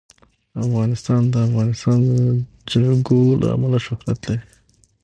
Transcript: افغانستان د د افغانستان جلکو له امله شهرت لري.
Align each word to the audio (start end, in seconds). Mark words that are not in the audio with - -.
افغانستان 0.63 1.21
د 1.27 1.29
د 1.33 1.35
افغانستان 1.47 1.99
جلکو 2.71 3.19
له 3.41 3.47
امله 3.55 3.77
شهرت 3.85 4.19
لري. 4.27 4.45